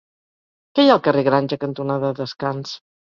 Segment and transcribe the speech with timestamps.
[0.79, 2.73] Què hi ha al carrer Granja cantonada Descans?